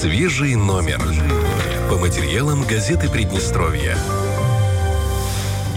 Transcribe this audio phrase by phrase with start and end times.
[0.00, 1.00] Свежий номер.
[1.88, 3.96] По материалам газеты Приднестровья.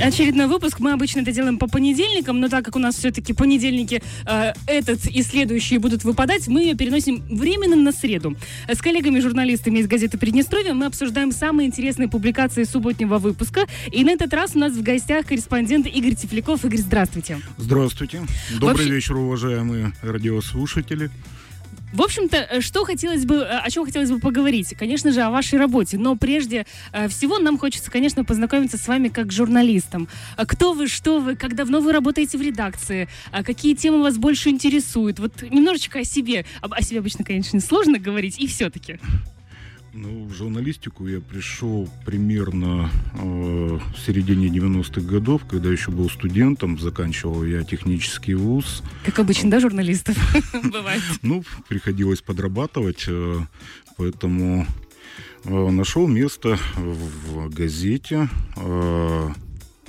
[0.04, 4.04] Очередной выпуск мы обычно это делаем по понедельникам, но так как у нас все-таки понедельники
[4.26, 8.36] э, этот и следующие будут выпадать, мы ее переносим временно на среду.
[8.68, 13.68] С коллегами-журналистами из газеты Приднестровья мы обсуждаем самые интересные публикации субботнего выпуска.
[13.90, 16.66] И на этот раз у нас в гостях корреспондент Игорь Тефляков.
[16.66, 17.40] Игорь, здравствуйте.
[17.58, 18.22] Здравствуйте.
[18.52, 21.10] Добрый Вообще- вечер, уважаемые радиослушатели.
[21.92, 24.76] В общем-то, э, что хотелось бы, э, о чем хотелось бы поговорить?
[24.78, 25.98] Конечно же, о вашей работе.
[25.98, 30.08] Но прежде э, всего нам хочется, конечно, познакомиться с вами как журналистом.
[30.38, 34.18] А Кто вы, что вы, как давно вы работаете в редакции, А какие темы вас
[34.18, 35.20] больше интересуют?
[35.20, 36.46] Вот немножечко о себе.
[36.62, 39.00] О себе обычно, конечно, сложно говорить, и все-таки.
[39.94, 46.78] Ну, в журналистику я пришел примерно э, в середине 90-х годов, когда еще был студентом,
[46.78, 48.84] заканчивал я технический вуз.
[49.04, 50.16] Как обычно, да, журналистов?
[50.64, 51.02] Бывает.
[51.24, 53.40] Ну, приходилось подрабатывать, э,
[53.98, 54.68] поэтому
[55.46, 59.30] э, нашел место в газете, э,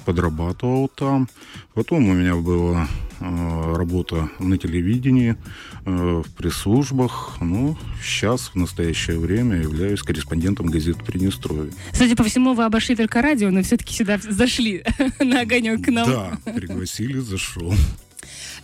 [0.01, 1.29] подрабатывал там.
[1.75, 2.89] Потом у меня была
[3.21, 5.37] э, работа на телевидении,
[5.85, 7.37] э, в пресс-службах.
[7.41, 11.73] Ну, сейчас, в настоящее время, являюсь корреспондентом газеты Приднестровье.
[11.93, 14.85] Судя по всему, вы обошли только радио, но все-таки сюда зашли
[15.21, 16.09] на огонек к нам.
[16.09, 17.75] Да, пригласили, зашел.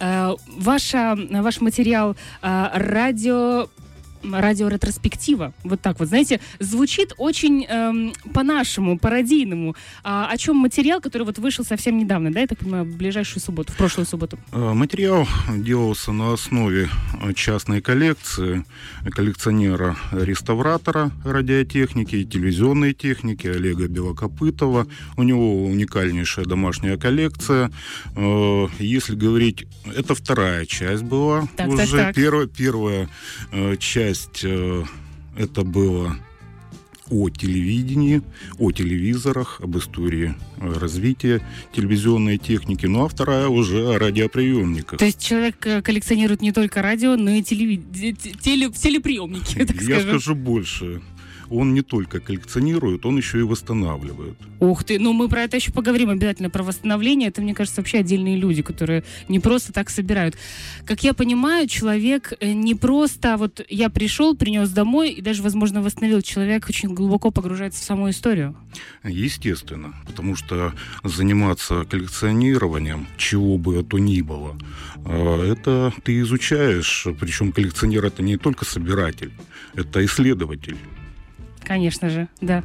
[0.00, 3.68] Э, Ваша, ваш материал э, радио
[4.32, 5.52] радиоретроспектива.
[5.64, 9.74] Вот так вот, знаете, звучит очень эм, по-нашему, пародийному.
[10.04, 13.42] А, о чем материал, который вот вышел совсем недавно, да, я так понимаю, в ближайшую
[13.42, 14.38] субботу, в прошлую субботу?
[14.52, 16.88] Э, Материал делался на основе
[17.22, 18.64] э, частной коллекции
[19.10, 24.86] коллекционера-реставратора радиотехники и телевизионной техники Олега Белокопытова.
[25.16, 27.70] У него уникальнейшая домашняя коллекция.
[28.16, 31.96] Э, Если говорить, это вторая часть была Так, так, уже.
[31.96, 32.14] так.
[32.14, 33.08] Первая, первая
[33.52, 33.76] э,
[34.16, 34.84] часть э,
[35.36, 36.16] это было
[37.08, 38.20] о телевидении,
[38.58, 41.40] о телевизорах, об истории э, развития
[41.74, 42.86] телевизионной техники.
[42.86, 44.98] Ну а вторая уже о радиоприемниках.
[44.98, 49.76] То есть человек э, коллекционирует не только радио, но и телеви- те- теле- телеприемники, так
[49.82, 50.08] Я скажем.
[50.08, 51.00] скажу больше.
[51.50, 54.36] Он не только коллекционирует, он еще и восстанавливает.
[54.60, 57.28] Ух ты, ну мы про это еще поговорим обязательно, про восстановление.
[57.28, 60.36] Это, мне кажется, вообще отдельные люди, которые не просто так собирают.
[60.84, 65.82] Как я понимаю, человек э, не просто вот я пришел, принес домой и даже, возможно,
[65.82, 66.22] восстановил.
[66.22, 68.56] Человек очень глубоко погружается в саму историю.
[69.04, 70.72] Естественно, потому что
[71.04, 74.56] заниматься коллекционированием, чего бы то ни было,
[75.04, 77.06] э, это ты изучаешь.
[77.20, 79.32] Причем коллекционер это не только собиратель,
[79.74, 80.76] это исследователь.
[81.66, 82.62] Конечно же, да.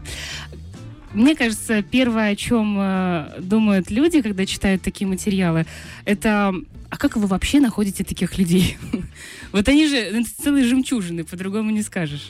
[1.14, 5.66] Мне кажется, первое, о чем э, думают люди, когда читают такие материалы,
[6.06, 6.54] это
[6.90, 8.78] а как вы вообще находите таких людей?
[9.52, 12.30] Вот они же это целые жемчужины, по-другому не скажешь.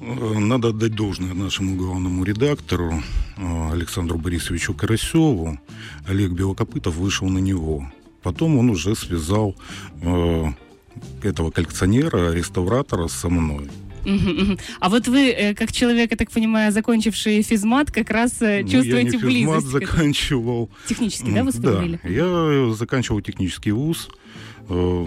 [0.00, 3.02] Надо отдать должное нашему главному редактору
[3.36, 5.58] э, Александру Борисовичу Карасеву.
[6.06, 7.90] Олег Белокопытов вышел на него.
[8.22, 9.56] Потом он уже связал
[10.02, 10.44] э,
[11.22, 13.68] этого коллекционера, реставратора со мной.
[14.80, 18.68] А вот вы, э, как человек, я так понимаю, закончивший физмат, как раз э, Ну,
[18.68, 19.66] чувствуете я не физмат близость.
[19.68, 19.80] этому.
[19.86, 20.70] заканчивал.
[20.86, 22.00] Технически, да, вы Да, вспомнили?
[22.04, 24.08] я заканчивал технический вуз.
[24.68, 25.06] Э,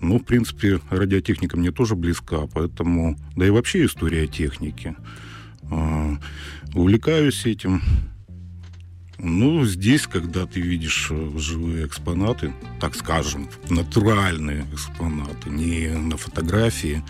[0.00, 3.16] Ну, в принципе, радиотехника мне тоже близка, поэтому...
[3.36, 4.94] Да и вообще история техники.
[5.70, 6.16] Э,
[6.74, 7.80] Увлекаюсь этим.
[9.18, 17.02] Ну, здесь, когда ты видишь э, живые экспонаты, так скажем, натуральные экспонаты, не на фотографии,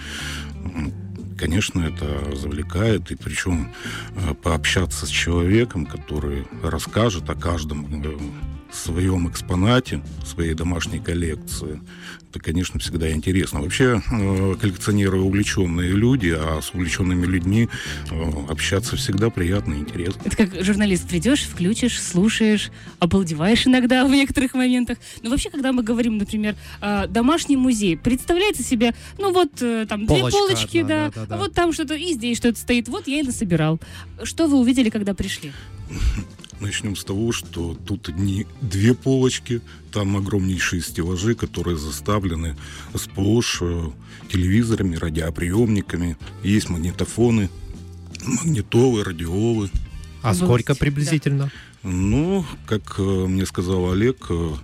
[1.39, 3.73] конечно, это завлекает, и причем
[4.15, 8.19] э, пообщаться с человеком, который расскажет о каждом э,
[8.77, 11.81] своем экспонате, своей домашней коллекции,
[12.35, 13.61] это, конечно, всегда интересно.
[13.61, 17.69] Вообще, э, коллекционеры увлеченные люди, а с увлеченными людьми
[18.11, 20.21] э, общаться всегда приятно и интересно.
[20.25, 24.99] Это как журналист придешь, включишь, слушаешь, обалдеваешь иногда в некоторых моментах.
[25.23, 26.57] Но вообще, когда мы говорим, например,
[27.09, 31.27] домашний музей, представляется себе, ну вот э, там две Полочка полочки, одна, да, да, да,
[31.27, 31.37] да.
[31.37, 33.79] вот там что-то, и здесь что-то стоит, вот я и насобирал.
[34.25, 35.53] Что вы увидели, когда пришли?
[36.61, 39.61] Начнем с того, что тут не две полочки,
[39.93, 42.57] там огромнейшие стеллажи, которые заставлены
[42.95, 43.91] сплошь э,
[44.31, 46.17] телевизорами, радиоприемниками.
[46.43, 47.51] Есть магнитофоны,
[48.25, 49.71] магнитолы, радиолы.
[50.23, 50.79] А сколько да.
[50.79, 51.51] приблизительно?
[51.83, 54.55] Ну, как э, мне сказал Олег, э,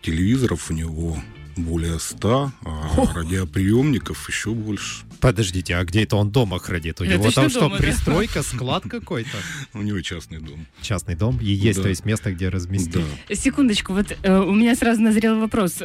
[0.00, 1.22] телевизоров у него
[1.56, 5.04] более 100, а радиоприемников еще больше.
[5.20, 7.00] Подождите, а где это он дома хранит?
[7.00, 7.82] У него там что, дома, да?
[7.84, 9.36] пристройка, склад какой-то?
[9.74, 10.66] У него частный дом.
[10.80, 11.38] Частный дом?
[11.40, 11.84] И есть, Да.
[11.84, 13.04] то есть, место, где разместить?
[13.28, 13.34] Да.
[13.34, 15.82] Секундочку, вот э, у меня сразу назрел вопрос.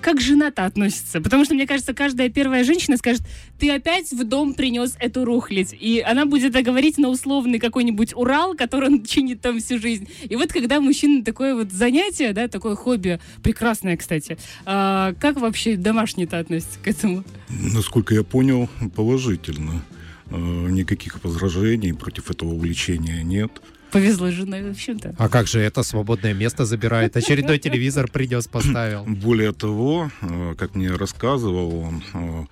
[0.00, 1.20] Как жена-то относится?
[1.20, 3.22] Потому что, мне кажется, каждая первая женщина скажет,
[3.58, 5.74] ты опять в дом принес эту рухлядь.
[5.78, 10.08] И она будет говорить на условный какой-нибудь Урал, который он чинит там всю жизнь.
[10.28, 15.76] И вот когда мужчина такое вот занятие, да, такое хобби, прекрасное, кстати, а, как вообще
[15.76, 17.24] домашние-то относятся к этому?
[17.48, 19.82] Насколько я понял, положительно.
[20.30, 20.36] Э,
[20.70, 23.50] Никаких возражений против этого увлечения нет.
[23.94, 25.14] Повезло женой, в общем-то.
[25.18, 27.16] А как же это свободное место забирает?
[27.16, 29.04] Очередной телевизор принес, поставил.
[29.04, 32.44] Более того, э, как мне рассказывал он, э,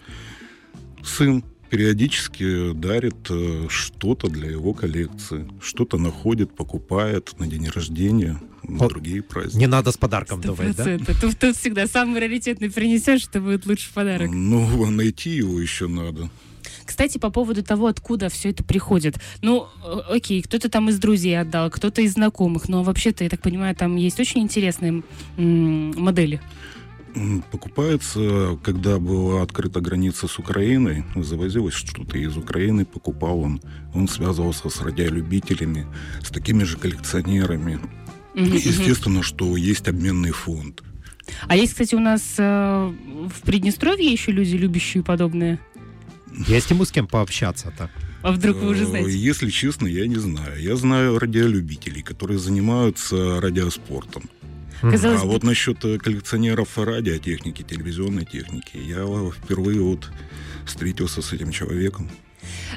[1.05, 5.49] сын периодически дарит э, что-то для его коллекции.
[5.61, 8.91] Что-то находит, покупает на день рождения, на Вот.
[8.91, 9.59] другие праздники.
[9.59, 10.99] Не надо с подарком Сто думать, да?
[10.99, 14.31] Тут, тут всегда самый раритетный принесешь, это будет лучший подарок.
[14.31, 16.31] Ну, найти его еще надо.
[16.85, 19.19] Кстати, по поводу того, откуда все это приходит.
[19.41, 19.67] Ну,
[20.09, 23.97] окей, кто-то там из друзей отдал, кто-то из знакомых, но вообще-то, я так понимаю, там
[23.97, 25.03] есть очень интересные
[25.37, 26.41] модели.
[27.51, 33.61] Покупается, когда была открыта граница с Украиной, завозилось что-то из Украины, покупал он.
[33.95, 35.87] Он связывался с радиолюбителями,
[36.23, 37.81] с такими же коллекционерами.
[38.35, 38.55] Мгм.
[38.55, 40.83] Естественно, что есть обменный фонд.
[41.47, 42.93] А есть, кстати, у нас э,
[43.29, 45.61] в Приднестровье еще люди, любящие подобное.
[46.47, 47.91] Есть ему с кем пообщаться-то.
[48.23, 49.17] А вдруг вы уже Э, знаете?
[49.19, 50.61] Если честно, я не знаю.
[50.61, 54.25] Я знаю радиолюбителей, которые занимаются радиоспортом.
[54.81, 60.11] Казалось а бы, вот насчет э, коллекционеров радиотехники, телевизионной техники, я впервые вот
[60.67, 62.11] встретился с этим человеком.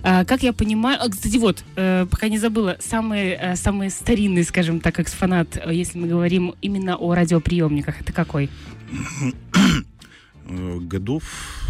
[0.03, 0.99] а, как я понимаю...
[1.01, 5.97] а, Кстати, вот, э, пока не забыла, самый, э, самый старинный, скажем так, экспонат, если
[5.97, 8.49] мы говорим именно о радиоприемниках, это какой?
[10.47, 11.23] Годов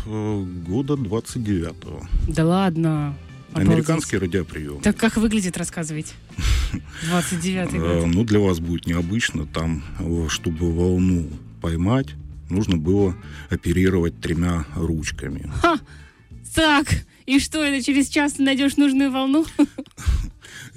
[0.06, 2.02] года 29-го.
[2.28, 3.16] Да ладно.
[3.52, 3.72] Обалдеть.
[3.74, 4.81] Американский радиоприем.
[4.81, 6.13] Так как выглядит, рассказывайте.
[7.10, 8.07] 29-й Э, год.
[8.13, 9.46] Ну, для вас будет необычно.
[9.46, 11.30] Там, э, чтобы волну
[11.62, 12.07] поймать,
[12.50, 13.16] нужно было
[13.50, 15.50] оперировать тремя ручками.
[15.62, 15.80] Ха!
[16.54, 16.88] Так,
[17.25, 19.46] и что, это через час ты найдешь нужную волну?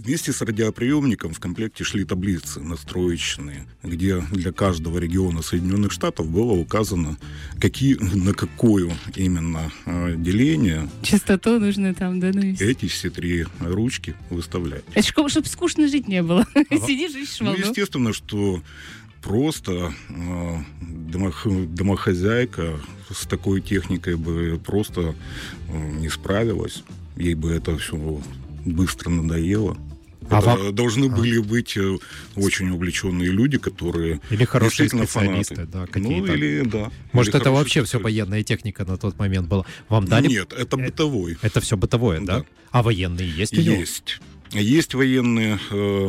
[0.08, 6.52] Вместе с радиоприемником в комплекте шли таблицы настроечные, где для каждого региона Соединенных Штатов было
[6.52, 7.19] указано,
[7.60, 12.70] какие, на какое именно э, деление Частоту нужно там, да, ну и всё.
[12.70, 14.82] эти все три ручки выставлять.
[14.94, 16.46] Это чтобы скучно жить не было.
[16.70, 17.60] Сидишь, ищешь Ну, волну.
[17.60, 18.62] естественно, что
[19.22, 20.56] просто э,
[21.12, 22.81] домох- домохозяйка
[23.14, 25.14] с такой техникой бы просто
[25.69, 26.82] э, не справилась.
[27.19, 28.22] Ей бы это все
[28.64, 29.76] быстро надоело.
[30.30, 31.98] А вам- должны были быть э,
[32.36, 35.72] очень увлеченные люди, которые Или хорошие специалисты, фанаты.
[35.72, 36.32] да, Ну, какие-то.
[36.34, 36.90] или да.
[37.12, 39.64] Может, или это вообще все военная техника на тот момент была.
[39.88, 40.28] Вам дали?
[40.28, 41.36] Нет, это Э, бытовой.
[41.42, 42.40] Это все бытовое, да?
[42.40, 42.44] Да.
[42.70, 43.76] А военные есть у него?
[43.76, 44.20] Есть.
[44.52, 46.08] Есть военные, э,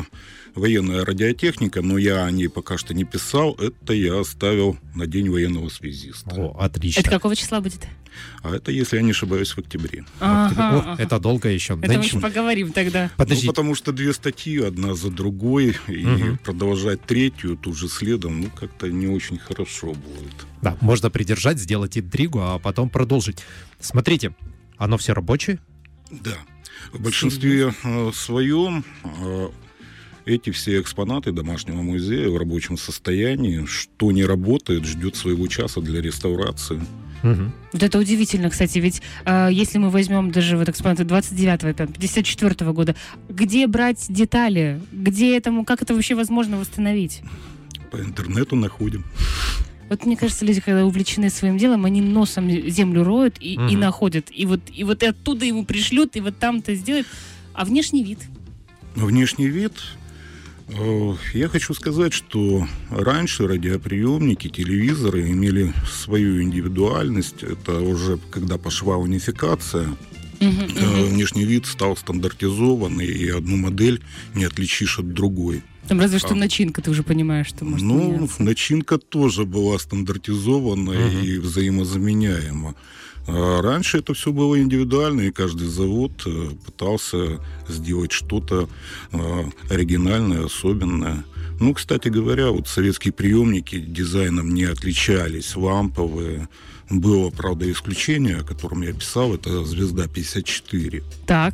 [0.56, 3.54] военная радиотехника, но я о ней пока что не писал.
[3.56, 6.30] Это я оставил на День военного связиста.
[6.36, 7.00] О, отлично.
[7.02, 7.82] Это какого числа будет?
[8.42, 10.06] А это, если я не ошибаюсь, в октябре.
[10.20, 11.02] Ага, О, ага.
[11.02, 11.74] Это долго еще.
[11.82, 13.12] Это Да мы поговорим тогда.
[13.18, 16.38] Подожди, Ну, потому что две статьи, одна за другой, и Мгм.
[16.38, 20.34] продолжать третью тут же следом, ну, как-то не очень хорошо будет.
[20.62, 23.40] да, можно придержать, сделать интригу, а потом продолжить.
[23.80, 24.34] Смотрите,
[24.78, 25.60] оно все рабочее?
[26.12, 26.38] Да.
[26.94, 29.50] В большинстве э, своем э,
[30.26, 36.02] эти все экспонаты домашнего музея в рабочем состоянии, что не работает, ждет своего часа для
[36.02, 36.82] реставрации.
[37.24, 37.52] Мгм.
[37.74, 42.72] Вот это удивительно, кстати, ведь э, если мы возьмем даже вот экспонаты 29-го, там, 54
[42.72, 42.96] года,
[43.28, 44.82] где брать детали?
[44.92, 47.22] Где этому, как это вообще возможно восстановить?
[47.92, 49.04] По интернету находим.
[49.90, 53.80] Вот мне кажется, люди, когда увлечены своим делом, они носом землю роют и, и Мгм.
[53.80, 54.28] находят.
[54.32, 57.08] И вот, и вот оттуда ему пришлют, и вот там-то сделают.
[57.54, 58.20] А внешний вид?
[58.96, 59.74] Внешний вид.
[60.78, 67.44] Э, Я хочу сказать, что раньше радиоприемники, телевизоры имели свою индивидуальность.
[67.44, 69.88] Это уже когда пошла унификация,
[70.40, 74.02] э, внешний вид стал стандартизованный, и одну модель
[74.36, 75.64] не отличишь от другой.
[75.88, 76.36] Там разве что а.
[76.36, 78.44] начинка, ты уже понимаешь, что может ну, меняться.
[78.44, 81.24] начинка тоже была стандартизована Мгм.
[81.24, 82.76] и взаимозаменяема.
[83.32, 88.68] А раньше это все было индивидуально, и каждый завод э, пытался сделать что-то
[89.12, 91.24] э, оригинальное, особенное.
[91.60, 96.50] Ну, кстати говоря, вот советские приемники дизайном не отличались, ламповые.
[96.90, 101.04] Было, правда, исключение, о котором я писал, это «Звезда 54».
[101.28, 101.54] Так.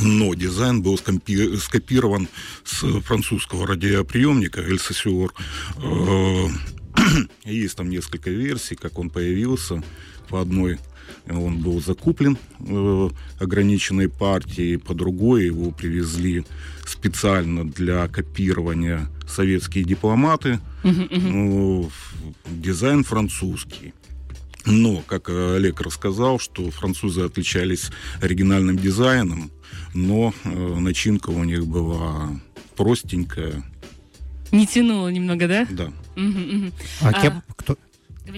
[0.00, 2.28] Но дизайн был скомпи- скопирован
[2.64, 5.34] с французского радиоприемника Эльсасюр.
[5.78, 6.46] Э,
[7.44, 9.82] Есть там несколько версий, как он появился.
[10.28, 10.78] По одной
[11.28, 13.10] он был закуплен э,
[13.40, 16.44] ограниченной партией, по другой его привезли
[16.86, 20.60] специально для копирования советские дипломаты.
[20.82, 22.14] Ну, ф-
[22.48, 23.92] дизайн французский.
[24.64, 29.50] Но, как Олег рассказал, что французы отличались оригинальным дизайном,
[29.94, 32.30] но э, начинка у них была
[32.76, 33.62] простенькая.
[34.52, 35.66] Не тянуло немного, да?
[35.70, 36.72] Да, Мгм, мгм.
[37.02, 37.42] А, А, кем?
[37.56, 37.76] Кто?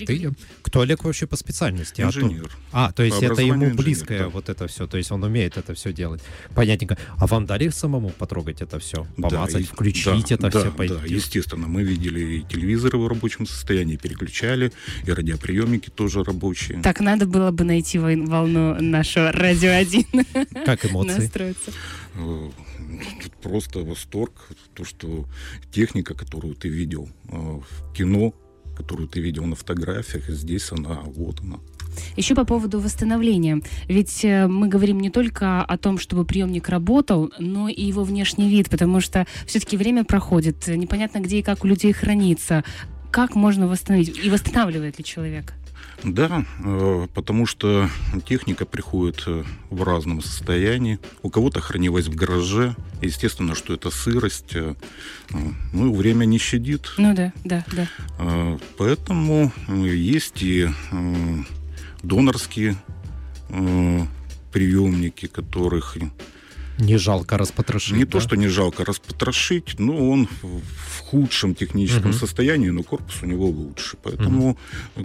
[0.06, 0.32] Ты?
[0.74, 2.02] Олег вообще по специальности?
[2.02, 2.50] А, то- инженер.
[2.72, 4.28] А, то есть это ему образованию инженер, близкое да.
[4.28, 6.22] вот это все, то есть он умеет это все делать.
[6.54, 6.96] Понятненько.
[7.16, 9.06] А вам дали самому потрогать это все?
[9.16, 10.94] Да, Помацать, и- включить да, это да, все, пойти?
[10.94, 14.72] Да, естественно, мы видели и телевизоры в рабочем состоянии, переключали,
[15.06, 16.80] и радиоприемники тоже рабочие.
[16.82, 20.04] Так, надо было бы найти волну нашего радио 1.
[20.64, 21.18] Как эмоции?
[21.22, 21.72] Настроиться.
[22.14, 22.50] Э,
[23.22, 24.32] Тут просто восторг,
[24.74, 25.26] то, что
[25.72, 28.34] техника, которую ты видел э, в кино,
[28.78, 31.58] которую ты видел на фотографиях, здесь она, вот она.
[32.16, 33.60] Еще по поводу восстановления.
[33.88, 38.48] Ведь э, мы говорим не только о том, чтобы приемник работал, но и его внешний
[38.48, 42.62] вид, потому что все-таки время проходит, непонятно где и как у людей хранится.
[43.10, 44.24] Как можно восстановить?
[44.24, 45.54] И восстанавливает ли человек?
[46.04, 47.88] Да, э, потому что
[48.24, 50.98] техника приходит э, в разном состоянии.
[51.22, 52.76] У кого-то хранилась в гараже.
[53.02, 54.54] Естественно, что это сырость.
[54.54, 54.74] э,
[55.72, 56.92] Ну, время не щадит.
[56.98, 58.58] Ну да, да, да.
[58.78, 60.68] Поэтому есть и
[62.02, 62.76] донорские
[64.52, 65.96] приемники, которых
[66.78, 68.12] Не жалко распотрошить, не да?
[68.12, 72.18] то, что не жалко распотрошить, но он в худшем техническом Мгм.
[72.18, 73.96] состоянии, но корпус у него лучше.
[74.02, 74.56] Поэтому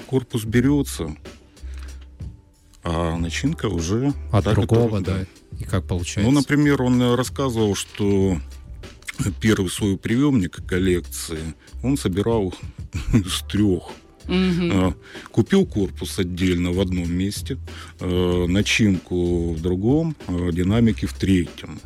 [0.08, 1.16] корпус берется,
[2.84, 5.58] а начинка уже От та, другого, которая- да.
[5.60, 6.30] И как получается?
[6.32, 8.38] Ну, например, он э, рассказывал, что
[9.40, 12.54] первый свой приемник коллекции он собирал
[13.14, 13.84] из трех
[14.28, 14.94] А,
[15.32, 17.58] Купил корпус отдельно в одном месте,
[18.00, 21.80] э, начинку в другом, э, динамики в третьем.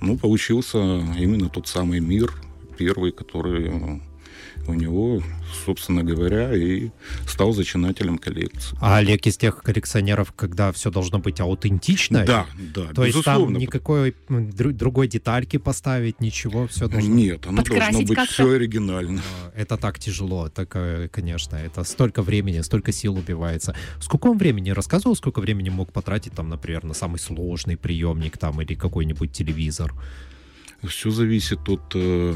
[0.00, 0.78] Ну, получился
[1.18, 2.32] именно тот самый мир,
[2.76, 4.00] первый, который
[4.66, 5.22] у него,
[5.64, 6.90] собственно говоря, и
[7.26, 8.76] стал зачинателем коллекции.
[8.80, 12.24] А Олег из тех коллекционеров, когда все должно быть аутентично?
[12.24, 13.58] Да, да, То есть там безусловно.
[13.58, 17.12] никакой другой детальки поставить, ничего, все должно...
[17.12, 19.20] Нет, оно должно быть все оригинально.
[19.44, 23.74] А, Это так тяжело, так, э, конечно, это столько времени, столько сил убивается.
[24.00, 28.60] Сколько он времени рассказывал, сколько времени мог потратить, там, например, на самый сложный приемник там
[28.60, 29.92] или какой-нибудь телевизор?
[30.84, 32.34] Все зависит от э,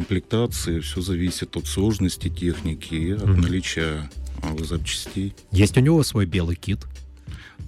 [0.00, 3.40] комплектации, все зависит от сложности техники и от Мгм.
[3.40, 4.10] наличия
[4.42, 5.34] э, запчастей.
[5.52, 6.80] Есть у него свой белый кит.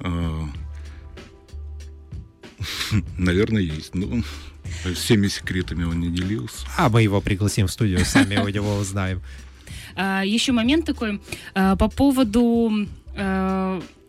[0.00, 0.44] А,
[3.16, 3.94] Наверное, есть.
[3.94, 4.22] Ну,
[4.94, 6.66] всеми секретами он не делился.
[6.76, 9.22] А мы его пригласим в студию, сами у него узнаем.
[9.96, 11.20] А, еще момент такой
[11.54, 12.86] а, по поводу, а,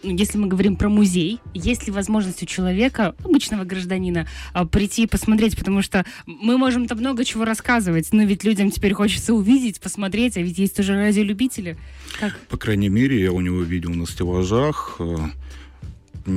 [0.04, 5.08] если мы говорим про музей, есть ли возможность у человека, обычного гражданина, а, прийти и
[5.08, 9.80] посмотреть, потому что мы можем там много чего рассказывать, но ведь людям теперь хочется увидеть,
[9.80, 11.78] посмотреть, а ведь есть тоже радиолюбители.
[12.20, 12.38] Как?
[12.50, 15.18] По крайней мере, я у него видел на стеллажах э,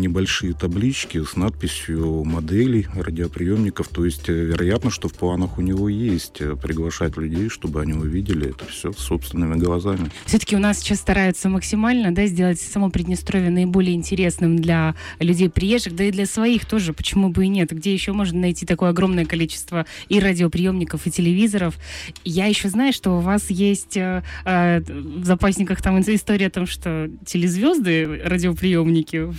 [0.01, 3.89] небольшие таблички с надписью моделей радиоприемников.
[3.89, 7.93] То есть, э, вероятно, что в планах у него есть э, приглашать людей, чтобы они
[7.93, 10.11] увидели это все собственными глазами.
[10.27, 15.97] Все-таки у нас сейчас стараются максимально да, сделать само Приднестровье наиболее интересным для людей приезжих,
[15.97, 17.71] да и для своих тоже, почему бы и нет.
[17.73, 21.77] Где еще можно найти такое огромное количество и радиоприемников, и телевизоров.
[22.25, 26.67] Я еще знаю, что у вас есть э, э, в запасниках там история о том,
[26.67, 29.33] что телезвезды, радиоприемники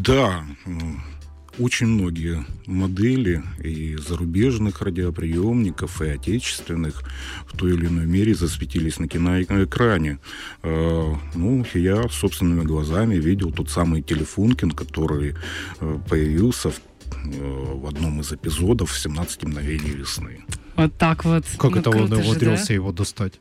[0.00, 0.70] Да, э,
[1.58, 7.02] очень многие модели и зарубежных радиоприемников, и отечественных
[7.46, 10.18] в той или иной мере засветились на киноэкране.
[10.62, 15.34] Э, Ну, я собственными глазами видел тот самый телефункин, который
[15.80, 16.80] э, появился в
[17.24, 20.44] э, в одном из эпизодов «17 мгновений весны».
[20.76, 21.44] Вот так вот.
[21.58, 22.74] Как Ну, это он умудрился да?
[22.74, 23.34] его достать?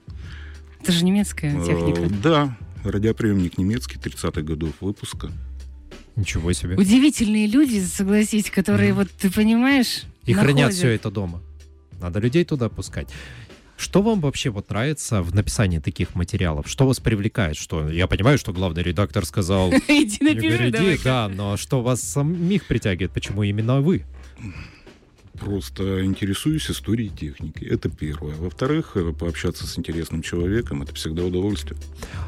[0.82, 2.10] Это же немецкая Э, техника.
[2.24, 5.32] Да, радиоприемник немецкий, 30-х годов выпуска.
[6.16, 6.76] Ничего себе.
[6.76, 10.74] Удивительные люди, согласись, которые, вот ты понимаешь, И хранят находят.
[10.76, 11.42] все это дома.
[12.02, 13.10] Надо людей туда пускать.
[13.78, 16.68] Что вам вообще вот нравится в написании таких материалов?
[16.68, 17.56] Что вас привлекает?
[17.56, 21.00] Что я понимаю, что главный редактор сказал Иди на «Игорь, перерыв, иди», давай.
[21.04, 23.12] да, но что вас самих притягивает?
[23.14, 24.04] Почему именно вы?
[25.40, 27.64] Просто интересуюсь историей техники.
[27.64, 28.36] Это первое.
[28.36, 31.80] Во-вторых, э, пообщаться с интересным человеком это всегда удовольствие.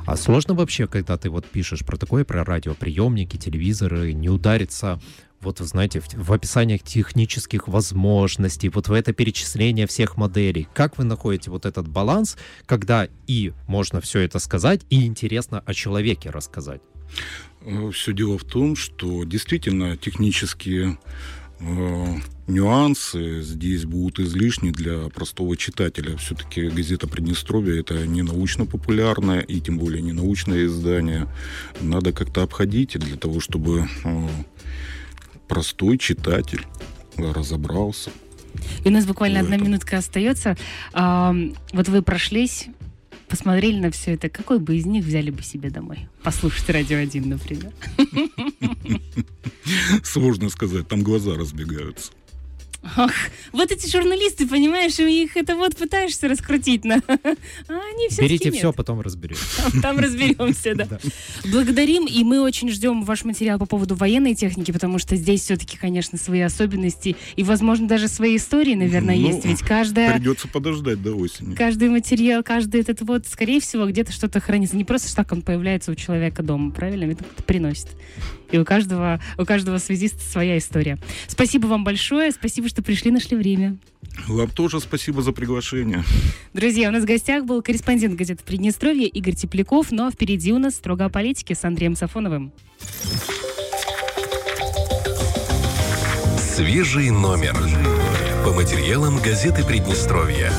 [0.06, 5.00] А сложно вообще, когда ты вот пишешь про такое, про радиоприемники, телевизоры, не удариться
[5.42, 10.68] вот, вы знаете, в, в описаниях технических возможностей, вот в это перечисление всех моделей.
[10.74, 15.74] Как вы находите вот этот баланс, когда и можно все это сказать, и интересно о
[15.74, 16.82] человеке рассказать?
[17.94, 20.96] Все дело в том, что действительно технические э,
[22.48, 26.18] нюансы здесь будут излишни для простого читателя.
[26.18, 31.28] Все-таки газета Приднестровья это не научно-популярное и тем более не научное издание.
[31.80, 34.28] Надо как-то обходить для того, чтобы э,
[35.48, 36.66] простой читатель
[37.18, 38.12] разобрался.
[38.84, 40.58] И у нас буквально одна минутка остается.
[40.94, 42.68] Вот вы прошлись,
[43.32, 44.30] посмотрели на все это.
[44.30, 46.10] Какой бы из них взяли бы себе домой?
[46.22, 47.72] Послушать радио 1, например.
[50.04, 52.12] Сложно сказать, там глаза разбегаются.
[52.84, 53.12] Ах,
[53.52, 56.96] вот эти журналисты, понимаешь, их это вот пытаешься раскрутить, на...
[56.96, 57.14] а
[57.70, 58.56] они все Берите нет.
[58.56, 59.38] все, потом разберем.
[59.58, 61.00] Там, там разберемся, да.
[61.52, 65.78] Благодарим, и мы очень ждем ваш материал по поводу военной техники, потому что здесь все-таки,
[65.78, 69.46] конечно, свои особенности и, возможно, даже свои истории, наверное, Ну, есть.
[69.46, 70.14] Ведь каждая...
[70.14, 71.54] Придется подождать до осени.
[71.54, 74.76] Каждый материал, каждый этот вот, скорее всего, где-то что-то хранится.
[74.76, 77.12] Не просто так он появляется у человека дома, правильно?
[77.12, 77.90] Это кто-то приносит.
[78.52, 80.98] И у каждого, у каждого связиста своя история.
[81.28, 83.78] Спасибо вам большое, спасибо, что пришли, нашли время.
[84.28, 86.04] Вам тоже спасибо за приглашение.
[86.54, 90.76] Друзья, у нас в гостях был корреспондент газеты «Приднестровье» Игорь Тепляков, но впереди у нас
[90.76, 92.54] «Строго о политике» с Андреем Сафоновым.
[96.56, 97.56] Свежий номер.
[98.46, 100.52] По материалам газеты Приднестровья.